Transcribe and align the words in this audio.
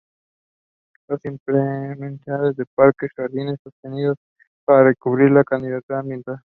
La 1.07 1.19
implementación 1.25 2.55
de 2.55 2.65
parques 2.73 3.11
y 3.11 3.15
jardines 3.21 3.59
sostenidos, 3.63 4.17
para 4.65 4.85
reducir 4.85 5.29
la 5.29 5.43
contaminación 5.43 5.99
ambiental. 5.99 6.37